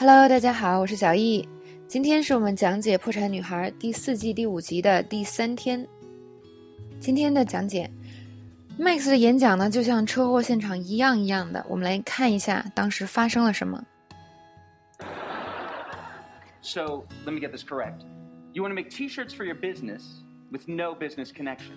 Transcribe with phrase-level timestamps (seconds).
[0.00, 1.48] Hello，大家好，我是小易。
[1.88, 5.84] 今天是我们讲解《破产女孩》第四季第五集的第三天。
[7.00, 7.90] 今天的讲解
[8.78, 11.66] ，Max 的演讲呢，就像车祸现场一样一样的。
[11.68, 13.84] 我们来看一下当时发生了什么。
[16.62, 18.02] So let me get this correct.
[18.52, 20.02] You want to make T-shirts for your business
[20.52, 21.74] with no business connection.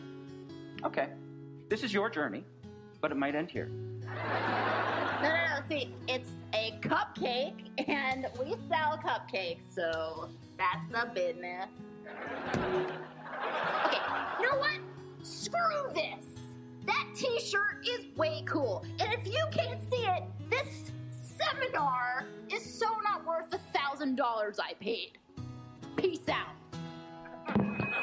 [0.83, 1.07] Okay,
[1.71, 2.43] this is your journey,
[3.01, 3.69] but it might end here.
[5.60, 5.68] No, no, no.
[5.68, 11.66] See, it's a cupcake, and we sell cupcakes, so that's the business.
[13.84, 14.00] Okay,
[14.40, 14.80] you know what?
[15.22, 16.24] Screw this.
[16.86, 20.92] That T-shirt is way cool, and if you can't see it, this
[21.36, 25.18] seminar is so not worth the thousand dollars I paid.
[25.96, 26.54] Peace out.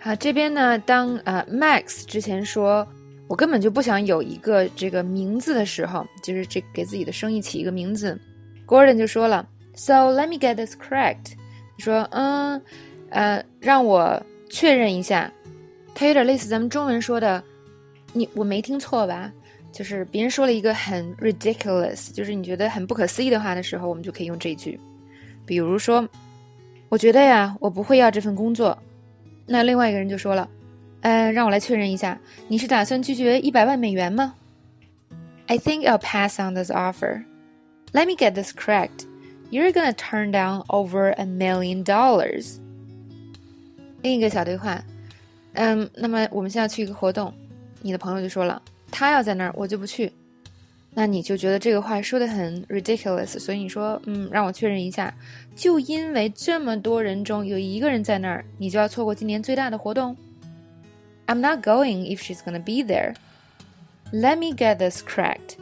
[0.00, 2.86] 好，这边呢，当呃 Max 之前说。
[3.27, 8.19] 我根本就不想有一个这个名字的时候，就是这给自己的生意起一个名字。
[8.67, 11.33] Gordon 就说了，So let me get this correct。
[11.77, 12.61] 说，嗯，
[13.09, 15.31] 呃，让我确认一下。
[15.95, 17.43] 他有点类似咱们中文说的，
[18.13, 19.31] 你我没听错吧？
[19.71, 24.79] 就是别人说了一个很 ridiculous，就是你觉得很不可思议的话的时候，我们就可以用这句。
[25.45, 26.07] 比如说，
[26.89, 28.77] 我觉得呀，我不会要这份工作。
[29.45, 30.47] 那另外一个人就说了。
[31.03, 34.33] 呃，让我来确认一下，你是打算拒绝一百万美元吗
[35.47, 37.25] ？I think I'll pass on this offer.
[37.91, 39.05] Let me get this correct.
[39.51, 42.55] You're gonna turn down over a million dollars.
[44.01, 44.81] 另一个小对话，
[45.53, 47.33] 嗯，那么我们现在去一个活动，
[47.81, 50.11] 你的朋友就说了，他要在那儿，我就不去。
[50.95, 55.13] 那你就觉得这个话说的很 ridiculous，所以你说，嗯，让我确认一下，
[55.55, 60.15] 就因为这么多人中有一个人在那儿，你就要错过今年最大的活动
[61.32, 63.14] ？I'm not going if she's gonna be there.
[64.12, 65.56] Let me get this correct.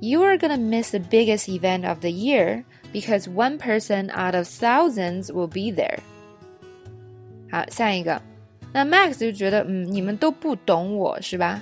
[0.00, 4.46] You are gonna miss the biggest event of the year because one person out of
[4.46, 5.98] thousands will be there.
[7.50, 8.22] 好，下一个，
[8.72, 11.60] 那 Max 就觉得，嗯，你们都不懂我是吧？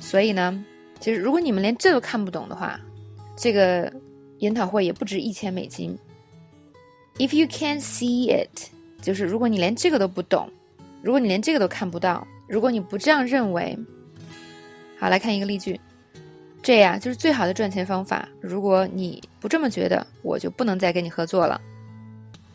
[0.00, 0.64] 所以呢，
[0.98, 2.80] 其实如果你们连这都看不懂的话，
[3.36, 3.92] 这个
[4.38, 5.98] 研讨会也不值一千美金。
[7.18, 8.70] If you can't see it，
[9.02, 10.48] 就是如果你连这个都不懂，
[11.02, 12.26] 如果你连这个都看不到。
[12.53, 13.75] 如果你不这样认为，
[14.99, 15.81] 好，来看一个例句，
[16.61, 18.29] 这呀就是最好的赚钱方法。
[18.39, 21.59] 如果你不这么觉得，我就不能再跟你合作了。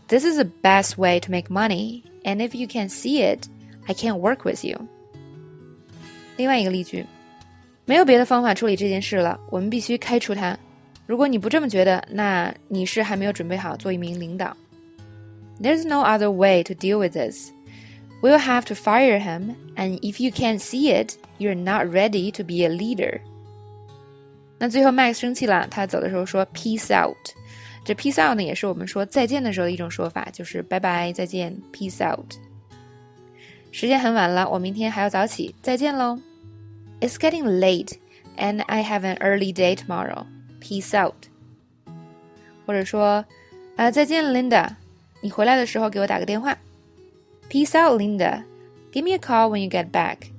[0.06, 3.48] This is the best way to make money, and if you can't see it,
[3.86, 4.78] I can't work with you。
[6.36, 7.04] 另外一个例句，
[7.84, 10.56] 没有别的方法处理这件事了，我们必须开除他。
[11.06, 14.56] 如果你不这么觉得，那你是还没有准备好做一名领导。
[15.60, 17.50] There's no other way to deal with this.
[18.21, 22.43] We'll have to fire him, and if you can't see it, you're not ready to
[22.43, 23.19] be a leader.
[24.57, 27.17] 那最后 Max 生气了，他走的时候说 “peace out”。
[27.83, 32.35] 这 “peace out” 呢，也是我们说再见的时候的一种说法，就是拜拜，再见，peace out。
[33.71, 36.17] 时间很晚了，我明天还要早起，再见喽。
[37.01, 37.97] It's getting late,
[38.37, 40.25] and I have an early day tomorrow.
[40.61, 41.25] Peace out。
[42.65, 43.25] 或者说，
[43.75, 44.69] 啊，再见，Linda，
[45.19, 46.57] 你回来的时候给我打个电话。
[47.48, 48.44] Peace out, Linda.
[48.92, 50.30] Give me a call when you get back.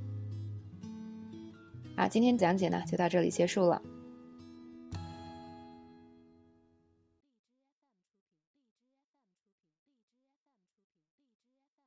[1.96, 3.82] 啊，今天讲解呢就到这里结束了。